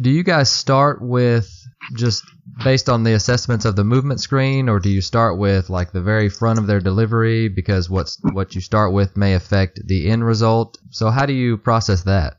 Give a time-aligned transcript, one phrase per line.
[0.00, 1.50] Do you guys start with
[1.94, 2.24] just
[2.62, 6.00] based on the assessments of the movement screen, or do you start with like the
[6.00, 10.24] very front of their delivery because what's what you start with may affect the end
[10.24, 10.78] result?
[10.90, 12.38] So how do you process that?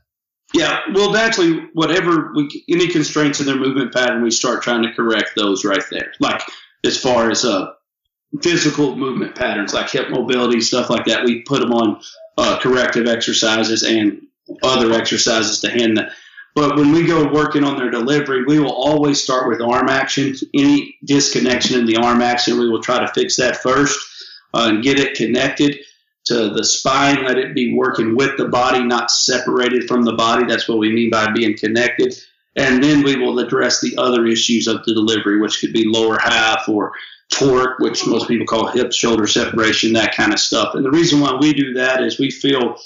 [0.54, 4.92] Yeah, well, actually, whatever we any constraints in their movement pattern, we start trying to
[4.92, 6.12] correct those right there.
[6.20, 6.42] Like
[6.84, 7.72] as far as uh,
[8.42, 12.00] physical movement patterns, like hip mobility, stuff like that, we put them on
[12.36, 14.26] uh, corrective exercises and
[14.62, 16.12] other exercises to hand that.
[16.54, 20.34] But when we go working on their delivery, we will always start with arm action.
[20.54, 23.98] Any disconnection in the arm action, we will try to fix that first
[24.52, 25.78] uh, and get it connected
[26.24, 27.24] to the spine.
[27.24, 30.44] Let it be working with the body, not separated from the body.
[30.46, 32.14] That's what we mean by being connected.
[32.54, 36.18] And then we will address the other issues of the delivery, which could be lower
[36.18, 36.92] half or
[37.30, 40.74] torque, which most people call hip shoulder separation, that kind of stuff.
[40.74, 42.76] And the reason why we do that is we feel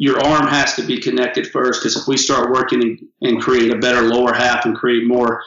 [0.00, 3.70] your arm has to be connected first because if we start working and, and, create
[3.70, 5.42] a better lower half and create more,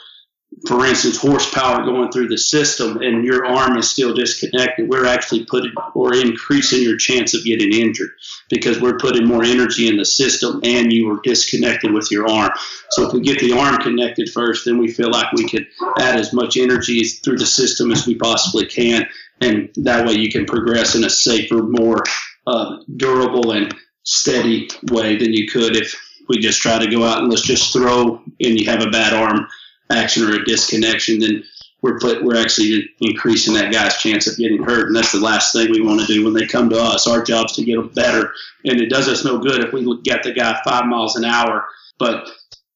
[0.67, 5.43] for instance, horsepower going through the system and your arm is still disconnected, we're actually
[5.45, 8.11] putting or increasing your chance of getting injured
[8.47, 12.51] because we're putting more energy in the system and you are disconnected with your arm.
[12.91, 15.65] So if we get the arm connected first, then we feel like we can
[15.97, 19.07] add as much energy through the system as we possibly can.
[19.41, 22.03] And that way you can progress in a safer, more
[22.45, 23.73] uh, durable and
[24.03, 25.95] steady way than you could if
[26.29, 29.13] we just try to go out and let's just throw and you have a bad
[29.13, 29.47] arm
[29.91, 31.43] action or a disconnection, then
[31.81, 35.51] we're put, we're actually increasing that guy's chance of getting hurt, and that's the last
[35.51, 37.07] thing we want to do when they come to us.
[37.07, 38.31] Our job's to get them better,
[38.63, 41.65] and it does us no good if we get the guy five miles an hour,
[41.99, 42.29] but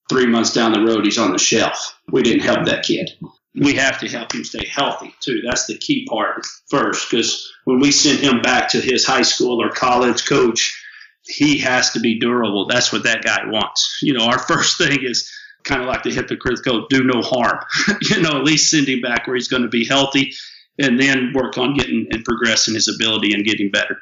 [0.10, 1.98] three months down the road he's on the shelf.
[2.12, 3.12] We didn't help that kid.
[3.56, 5.42] We have to help him stay healthy too.
[5.42, 9.62] That's the key part first, because when we send him back to his high school
[9.62, 10.84] or college coach,
[11.28, 12.68] he has to be durable.
[12.68, 14.00] That's what that guy wants.
[14.02, 15.32] You know, our first thing is
[15.64, 17.60] kind of like the hypocritical do no harm.
[18.02, 20.34] you know, at least send him back where he's going to be healthy
[20.80, 23.98] and then work on getting and progressing his ability and getting better.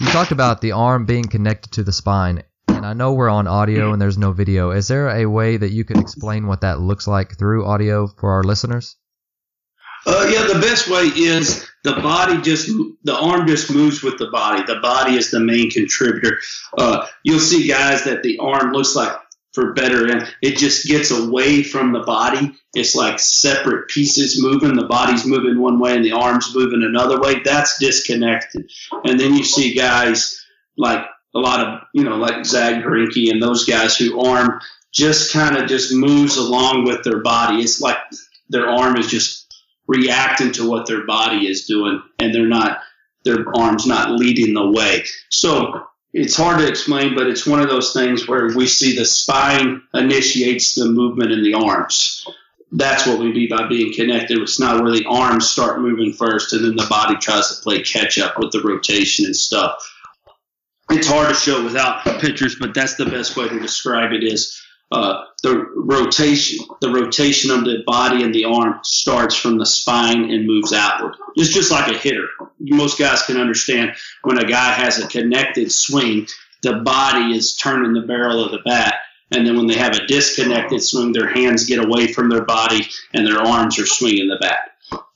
[0.00, 3.46] You talked about the arm being connected to the spine, and I know we're on
[3.46, 3.94] audio mm-hmm.
[3.94, 4.70] and there's no video.
[4.70, 8.32] Is there a way that you could explain what that looks like through audio for
[8.32, 8.96] our listeners?
[10.06, 12.70] Uh, yeah, the best way is the body just
[13.04, 14.62] the arm just moves with the body.
[14.66, 16.38] The body is the main contributor.
[16.76, 19.16] Uh, you'll see guys that the arm looks like
[19.52, 22.54] for better and it just gets away from the body.
[22.74, 24.76] It's like separate pieces moving.
[24.76, 27.40] The body's moving one way and the arm's moving another way.
[27.42, 28.70] That's disconnected.
[29.04, 30.44] And then you see guys
[30.76, 31.04] like
[31.34, 34.60] a lot of you know like Zack Greinke and those guys who arm
[34.92, 37.60] just kind of just moves along with their body.
[37.60, 37.98] It's like
[38.48, 39.47] their arm is just
[39.88, 42.78] reacting to what their body is doing and they're not
[43.24, 45.04] their arms not leading the way.
[45.30, 49.04] So it's hard to explain, but it's one of those things where we see the
[49.04, 52.24] spine initiates the movement in the arms.
[52.70, 54.38] That's what we mean by being connected.
[54.38, 57.82] It's not where the arms start moving first and then the body tries to play
[57.82, 59.82] catch up with the rotation and stuff.
[60.90, 64.62] It's hard to show without pictures, but that's the best way to describe it is
[64.90, 70.30] uh, the rotation the rotation of the body and the arm starts from the spine
[70.30, 71.14] and moves outward.
[71.36, 72.26] It's just like a hitter.
[72.58, 76.26] Most guys can understand when a guy has a connected swing,
[76.62, 78.94] the body is turning the barrel of the bat.
[79.30, 82.88] And then when they have a disconnected swing, their hands get away from their body
[83.12, 84.58] and their arms are swinging the bat.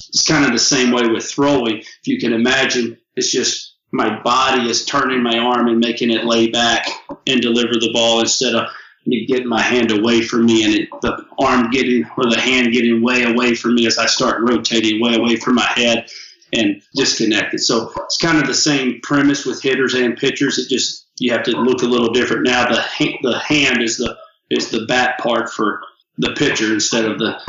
[0.09, 1.79] It's kind of the same way with throwing.
[1.79, 6.25] If you can imagine, it's just my body is turning my arm and making it
[6.25, 6.87] lay back
[7.27, 8.69] and deliver the ball instead of
[9.05, 13.03] getting my hand away from me and it, the arm getting or the hand getting
[13.03, 16.09] way away from me as I start rotating way away from my head
[16.53, 17.61] and disconnected.
[17.61, 20.59] So it's kind of the same premise with hitters and pitchers.
[20.59, 22.69] It just you have to look a little different now.
[22.69, 24.17] The the hand is the
[24.51, 25.83] is the bat part for
[26.19, 27.41] the pitcher instead of the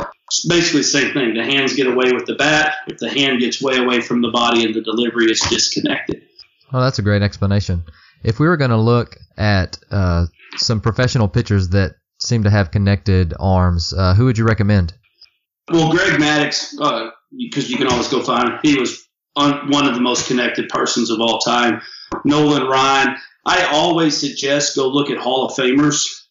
[0.48, 1.34] basically the same thing.
[1.34, 2.76] The hands get away with the bat.
[2.86, 6.22] If the hand gets way away from the body and the delivery, is disconnected.
[6.72, 7.84] Oh, that's a great explanation.
[8.22, 10.26] If we were going to look at uh,
[10.56, 13.92] some professional pitchers that seem to have connected arms.
[13.92, 14.94] Uh, who would you recommend?
[15.70, 16.70] Well, Greg Maddux,
[17.30, 18.58] because uh, you can always go find him.
[18.62, 19.06] He was
[19.36, 21.80] un- one of the most connected persons of all time.
[22.24, 23.16] Nolan Ryan.
[23.46, 26.22] I always suggest go look at Hall of Famers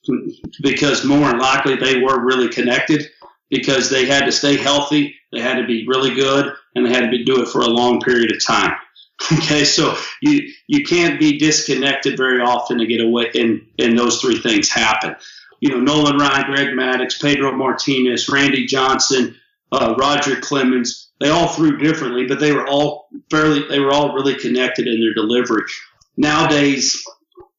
[0.62, 3.08] because more than likely they were really connected
[3.50, 7.02] because they had to stay healthy, they had to be really good, and they had
[7.02, 8.74] to be, do it for a long period of time.
[9.32, 14.22] Okay, so you you can't be disconnected very often to get away, and and those
[14.22, 15.16] three things happen.
[15.62, 19.36] You know, Nolan Ryan, Greg Maddux, Pedro Martinez, Randy Johnson,
[19.72, 21.10] uh, Roger Clemens.
[21.20, 23.68] They all threw differently, but they were all fairly.
[23.68, 25.64] They were all really connected in their delivery.
[26.18, 27.04] Nowadays,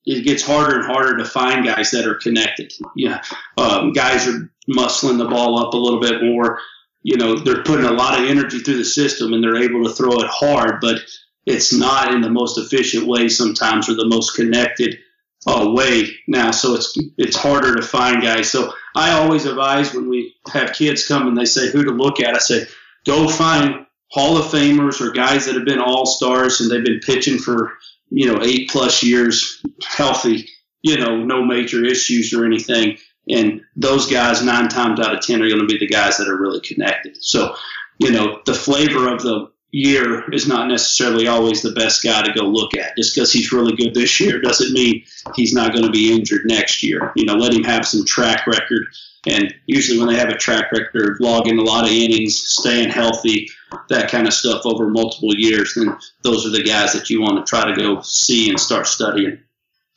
[0.04, 2.72] it gets harder and harder to find guys that are connected.
[2.94, 3.22] Yeah,
[3.56, 6.58] um, guys are muscling the ball up a little bit more.
[7.02, 9.90] You know, they're putting a lot of energy through the system and they're able to
[9.90, 11.00] throw it hard, but
[11.46, 14.98] it's not in the most efficient way sometimes or the most connected
[15.46, 16.50] uh, way now.
[16.50, 18.50] So it's it's harder to find guys.
[18.50, 22.20] So I always advise when we have kids come and they say who to look
[22.20, 22.66] at, I say
[23.04, 27.00] go find Hall of Famers or guys that have been All Stars and they've been
[27.00, 27.72] pitching for
[28.10, 30.48] you know eight plus years, healthy,
[30.82, 32.98] you know, no major issues or anything.
[33.28, 36.28] And those guys, nine times out of ten, are going to be the guys that
[36.28, 37.16] are really connected.
[37.22, 37.56] So,
[37.98, 42.32] you know, the flavor of the year is not necessarily always the best guy to
[42.32, 42.96] go look at.
[42.96, 45.04] Just because he's really good this year doesn't mean
[45.34, 47.12] he's not going to be injured next year.
[47.16, 48.84] You know, let him have some track record.
[49.26, 52.90] And usually, when they have a track record of logging a lot of innings, staying
[52.90, 53.48] healthy,
[53.88, 57.44] that kind of stuff over multiple years, then those are the guys that you want
[57.44, 59.40] to try to go see and start studying.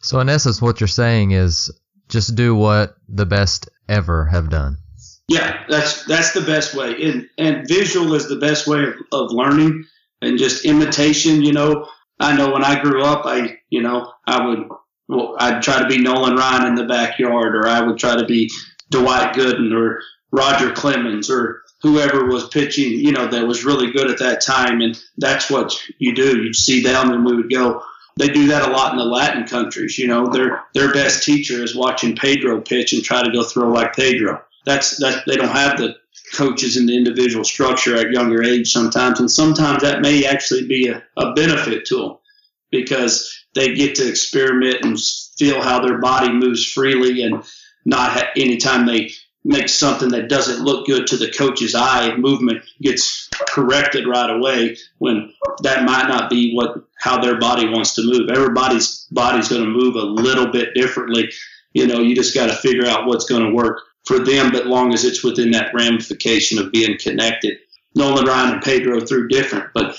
[0.01, 1.69] So, in essence, what you're saying is
[2.07, 4.77] just do what the best ever have done.
[5.27, 9.31] Yeah, that's that's the best way, and and visual is the best way of, of
[9.31, 9.85] learning,
[10.21, 11.43] and just imitation.
[11.43, 11.89] You know,
[12.19, 14.69] I know when I grew up, I you know I would
[15.09, 18.25] well, I'd try to be Nolan Ryan in the backyard, or I would try to
[18.25, 18.49] be
[18.89, 20.01] Dwight Gooden or
[20.31, 24.81] Roger Clemens or whoever was pitching, you know, that was really good at that time.
[24.81, 26.41] And that's what you do.
[26.41, 27.83] You'd see them and we would go,
[28.17, 29.97] they do that a lot in the Latin countries.
[29.97, 33.69] You know, their, their best teacher is watching Pedro pitch and try to go throw
[33.69, 35.95] like Pedro that's that they don't have the
[36.35, 40.89] coaches in the individual structure at younger age sometimes, and sometimes that may actually be
[40.89, 42.17] a, a benefit to them
[42.69, 44.99] because they get to experiment and
[45.37, 47.43] feel how their body moves freely and
[47.85, 49.09] not ha- anytime they
[49.45, 54.75] make something that doesn't look good to the coach's eye movement gets corrected right away
[54.97, 55.31] when
[55.63, 58.29] that might not be what how their body wants to move.
[58.29, 61.31] Everybody's body's going to move a little bit differently.
[61.71, 64.67] You know you just got to figure out what's going to work for them, but
[64.67, 67.57] long as it's within that ramification of being connected.
[67.95, 69.97] Nolan Ryan and Pedro threw different, but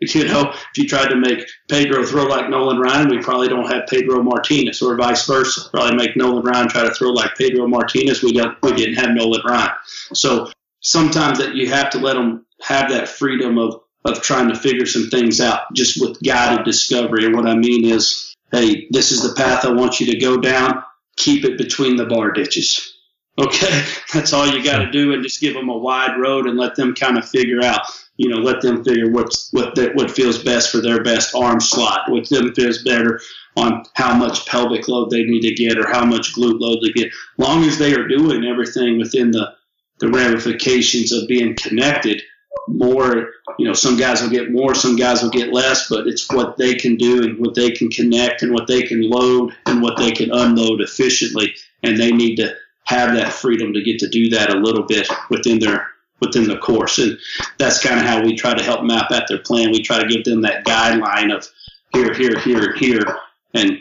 [0.00, 3.70] you know, if you tried to make Pedro throw like Nolan Ryan, we probably don't
[3.70, 5.70] have Pedro Martinez, or vice versa.
[5.70, 8.22] Probably make Nolan Ryan try to throw like Pedro Martinez.
[8.22, 9.70] We don't, we didn't have Nolan Ryan.
[10.12, 10.50] So
[10.80, 14.86] sometimes that you have to let them have that freedom of of trying to figure
[14.86, 17.24] some things out, just with guided discovery.
[17.24, 20.36] And what I mean is, hey, this is the path I want you to go
[20.36, 20.84] down.
[21.16, 22.95] Keep it between the bar ditches.
[23.38, 23.84] Okay,
[24.14, 26.74] that's all you got to do, and just give them a wide road and let
[26.74, 27.82] them kind of figure out.
[28.16, 31.60] You know, let them figure what's what that what feels best for their best arm
[31.60, 33.20] slot, what them feels better
[33.56, 36.92] on how much pelvic load they need to get or how much glute load they
[36.92, 37.12] get.
[37.36, 39.52] Long as they are doing everything within the
[39.98, 42.22] the ramifications of being connected,
[42.68, 46.30] more you know, some guys will get more, some guys will get less, but it's
[46.30, 49.82] what they can do and what they can connect and what they can load and
[49.82, 52.54] what they can unload efficiently, and they need to
[52.86, 55.88] have that freedom to get to do that a little bit within their
[56.20, 56.98] within the course.
[56.98, 57.18] And
[57.58, 59.70] that's kind of how we try to help map out their plan.
[59.70, 61.46] We try to give them that guideline of
[61.92, 63.18] here, here, here, here,
[63.54, 63.78] and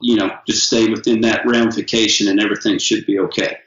[0.00, 3.58] you know, just stay within that ramification, and everything should be okay.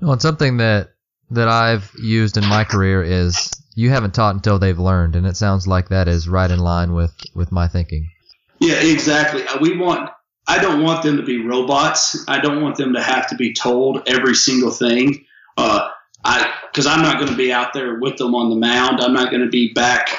[0.00, 0.90] Well, it's something that
[1.30, 5.36] that I've used in my career is you haven't taught until they've learned, and it
[5.36, 8.10] sounds like that is right in line with with my thinking.
[8.58, 9.46] Yeah, exactly.
[9.46, 10.10] Uh, we want
[10.46, 12.24] I don't want them to be robots.
[12.28, 15.24] I don't want them to have to be told every single thing.
[15.56, 15.88] Uh,
[16.24, 19.00] I because I'm not going to be out there with them on the mound.
[19.00, 20.10] I'm not going to be back.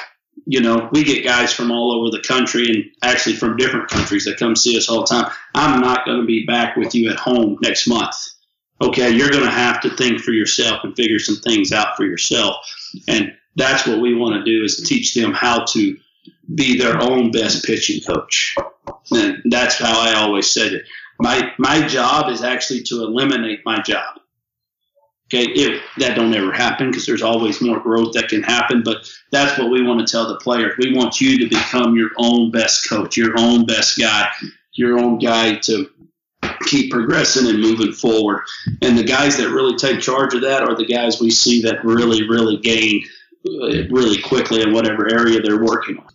[0.44, 4.24] You know, we get guys from all over the country and actually from different countries
[4.24, 5.30] that come see us all the time.
[5.54, 8.16] I'm not going to be back with you at home next month.
[8.80, 12.04] Okay, you're going to have to think for yourself and figure some things out for
[12.04, 12.56] yourself.
[13.08, 15.96] And that's what we want to do is teach them how to
[16.54, 18.56] be their own best pitching coach.
[19.10, 20.84] And that's how I always said it.
[21.18, 24.20] My my job is actually to eliminate my job.
[25.26, 29.06] Okay, if that don't ever happen, because there's always more growth that can happen, but
[29.30, 30.74] that's what we want to tell the players.
[30.78, 34.28] We want you to become your own best coach, your own best guy,
[34.72, 35.90] your own guy to
[36.66, 38.44] keep progressing and moving forward.
[38.80, 41.84] And the guys that really take charge of that are the guys we see that
[41.84, 43.04] really, really gain
[43.46, 46.08] uh, really quickly in whatever area they're working on.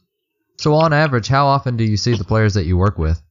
[0.58, 3.22] So, on average, how often do you see the players that you work with?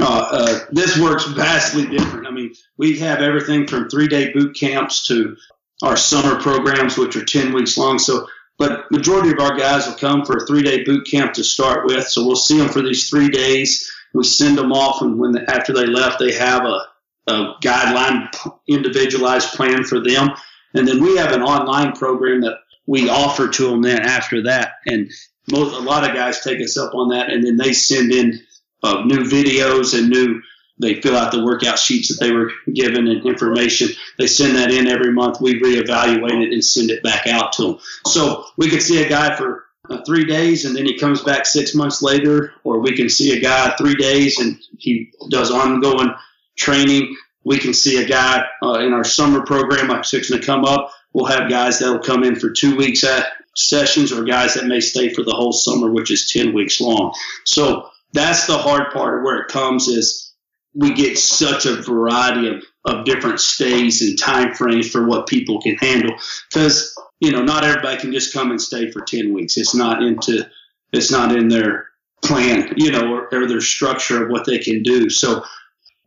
[0.00, 2.26] Uh, uh, this works vastly different.
[2.26, 5.36] I mean, we have everything from three day boot camps to
[5.82, 7.98] our summer programs, which are 10 weeks long.
[7.98, 8.26] So,
[8.58, 11.86] but majority of our guys will come for a three day boot camp to start
[11.86, 12.06] with.
[12.08, 13.90] So we'll see them for these three days.
[14.14, 16.80] We send them off, and when the, after they left, they have a,
[17.26, 18.28] a guideline,
[18.66, 20.30] individualized plan for them.
[20.74, 24.72] And then we have an online program that we offer to them then after that.
[24.86, 25.10] And
[25.50, 28.40] most, a lot of guys take us up on that, and then they send in
[28.82, 30.40] of new videos and new
[30.80, 33.88] they fill out the workout sheets that they were given and information.
[34.16, 35.40] They send that in every month.
[35.40, 37.78] We reevaluate it and send it back out to them.
[38.06, 41.46] So we could see a guy for uh, three days and then he comes back
[41.46, 46.14] six months later, or we can see a guy three days and he does ongoing
[46.56, 47.16] training.
[47.44, 50.92] We can see a guy uh, in our summer program, like six to come up.
[51.12, 54.66] We'll have guys that will come in for two weeks at sessions or guys that
[54.66, 57.14] may stay for the whole summer, which is 10 weeks long.
[57.44, 60.32] So that's the hard part of where it comes is
[60.74, 65.60] we get such a variety of, of different stays and time frames for what people
[65.60, 66.16] can handle.
[66.48, 69.56] Because you know not everybody can just come and stay for 10 weeks.
[69.56, 70.48] It's not into
[70.92, 71.86] it's not in their
[72.24, 75.10] plan you know or, or their structure of what they can do.
[75.10, 75.42] So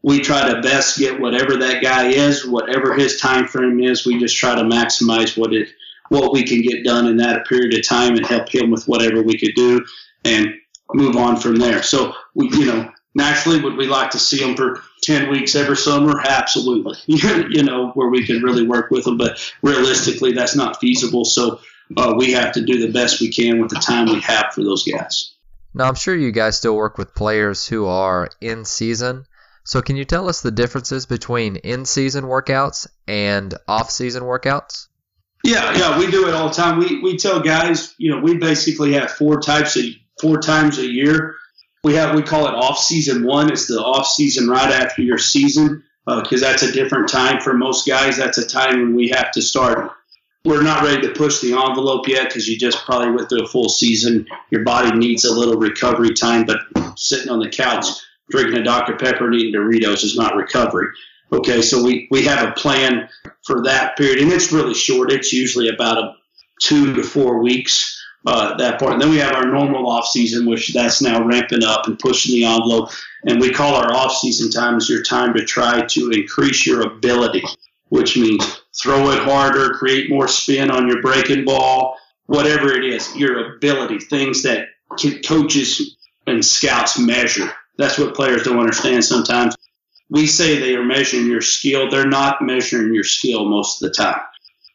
[0.04, 4.06] we try to best get whatever that guy is whatever his time frame is.
[4.06, 5.70] We just try to maximize what it
[6.20, 9.22] what we can get done in that period of time and help him with whatever
[9.22, 9.84] we could do
[10.26, 10.54] and
[10.94, 14.56] move on from there so we you know Naturally, would we like to see them
[14.56, 16.22] for 10 weeks every summer?
[16.22, 16.98] Absolutely.
[17.08, 21.26] you know, where we can really work with them, but realistically, that's not feasible.
[21.26, 21.60] So
[21.98, 24.64] uh, we have to do the best we can with the time we have for
[24.64, 25.34] those guys.
[25.74, 29.26] Now, I'm sure you guys still work with players who are in season.
[29.64, 34.88] So, can you tell us the differences between in season workouts and off season workouts?
[35.44, 36.78] Yeah, yeah, we do it all the time.
[36.78, 39.86] We, we tell guys, you know, we basically have four types of
[40.20, 41.36] four times a year
[41.84, 43.52] we have we call it off season one.
[43.52, 47.54] It's the off season right after your season because uh, that's a different time for
[47.54, 48.18] most guys.
[48.18, 49.92] That's a time when we have to start.
[50.44, 53.48] We're not ready to push the envelope yet because you just probably went through a
[53.48, 54.28] full season.
[54.50, 56.60] Your body needs a little recovery time, but
[56.98, 57.86] sitting on the couch
[58.30, 58.96] drinking a Dr.
[58.96, 60.88] Pepper and eating Doritos is not recovery.
[61.34, 63.08] Okay, so we, we have a plan
[63.44, 65.12] for that period, and it's really short.
[65.12, 66.16] It's usually about a
[66.62, 68.94] two to four weeks uh, that part.
[68.94, 72.36] And then we have our normal off season, which that's now ramping up and pushing
[72.36, 72.92] the envelope.
[73.26, 76.82] And we call our off season time as your time to try to increase your
[76.82, 77.44] ability,
[77.90, 83.16] which means throw it harder, create more spin on your breaking ball, whatever it is,
[83.16, 84.68] your ability, things that
[85.26, 85.98] coaches
[86.28, 87.52] and scouts measure.
[87.78, 89.56] That's what players don't understand sometimes.
[90.12, 91.90] We say they are measuring your skill.
[91.90, 94.22] They're not measuring your skill most of the time.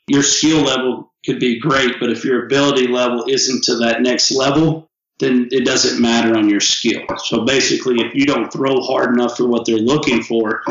[0.08, 4.30] Your skill level could be great, but if your ability level isn't to that next
[4.32, 4.88] level,
[5.18, 7.02] then it doesn't matter on your skill.
[7.24, 10.62] So basically, if you don't throw hard enough for what they're looking for,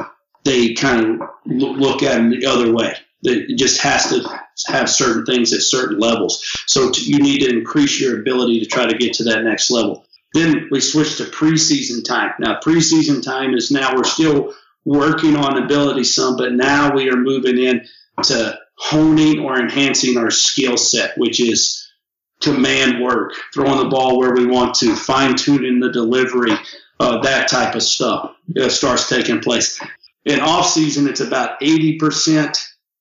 [0.43, 2.95] they kind of look at it the other way.
[3.23, 4.21] It just has to
[4.67, 6.43] have certain things at certain levels.
[6.67, 10.05] So you need to increase your ability to try to get to that next level.
[10.33, 12.33] Then we switch to preseason time.
[12.39, 14.53] Now, preseason time is now we're still
[14.83, 17.85] working on ability some, but now we are moving in
[18.23, 21.89] to honing or enhancing our skill set, which is
[22.41, 26.51] command work, throwing the ball where we want to, fine tuning the delivery,
[26.99, 29.81] uh, that type of stuff uh, starts taking place.
[30.25, 32.57] In off season, it's about 80%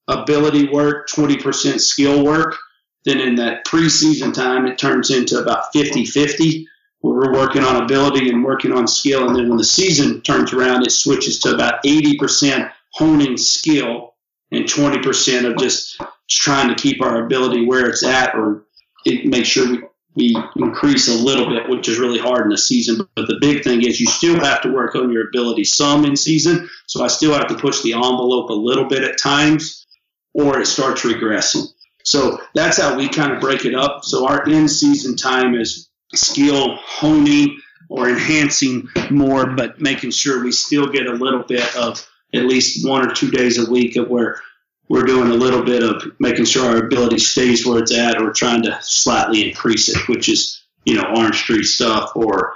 [0.08, 2.56] ability work, 20% skill work.
[3.04, 6.73] Then in that preseason time, it turns into about 50 50, where
[7.12, 9.26] we're working on ability and working on skill.
[9.28, 14.14] And then when the season turns around, it switches to about 80% honing skill
[14.50, 18.64] and 20% of just trying to keep our ability where it's at or
[19.04, 19.82] it, make sure we,
[20.14, 23.06] we increase a little bit, which is really hard in the season.
[23.14, 26.16] But the big thing is you still have to work on your ability some in
[26.16, 26.70] season.
[26.86, 29.86] So I still have to push the envelope a little bit at times
[30.32, 31.66] or it starts regressing.
[32.02, 34.04] So that's how we kind of break it up.
[34.04, 40.52] So our in season time is skill honing or enhancing more, but making sure we
[40.52, 44.08] still get a little bit of at least one or two days a week of
[44.08, 44.40] where
[44.88, 48.32] we're doing a little bit of making sure our ability stays where it's at or
[48.32, 52.54] trying to slightly increase it, which is, you know, Orange Street stuff or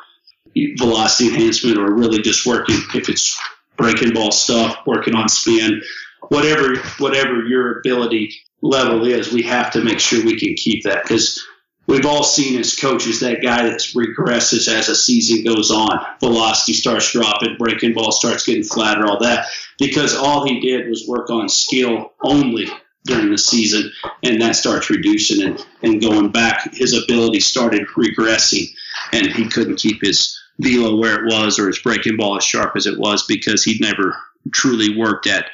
[0.79, 3.41] velocity enhancement or really just working if it's
[3.77, 5.81] breaking ball stuff, working on spin,
[6.29, 11.05] whatever whatever your ability level is, we have to make sure we can keep that
[11.05, 11.41] because
[11.89, 15.99] we've all seen as coaches that guy that regresses as a season goes on.
[16.21, 21.09] Velocity starts dropping, breaking ball starts getting flatter, all that, because all he did was
[21.09, 22.69] work on skill only
[23.05, 23.91] during the season,
[24.23, 26.75] and that starts reducing and, and going back.
[26.75, 28.69] His ability started regressing,
[29.13, 32.77] and he couldn't keep his velo where it was or his breaking ball as sharp
[32.77, 34.17] as it was because he'd never
[34.53, 35.47] truly worked at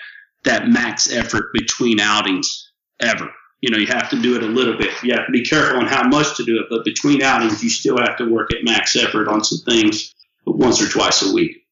[0.44, 3.30] that max effort between outings ever
[3.60, 4.90] you know, you have to do it a little bit.
[5.02, 7.70] You have to be careful on how much to do it, but between outings, you
[7.70, 10.14] still have to work at max effort on some things
[10.46, 11.63] once or twice a week.